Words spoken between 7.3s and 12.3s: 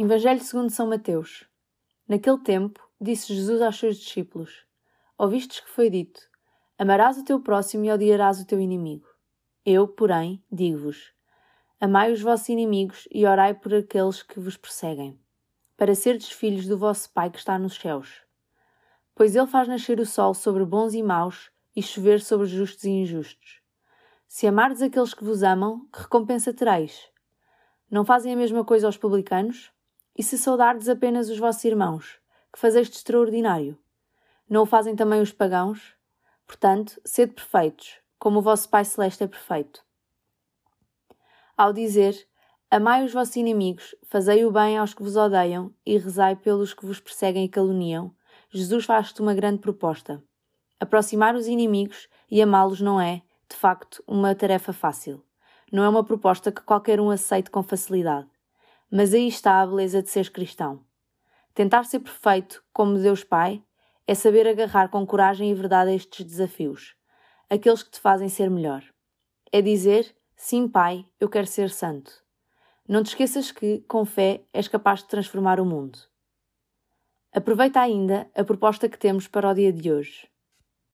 próximo e odiarás o teu inimigo. Eu, porém, digo-vos: Amai os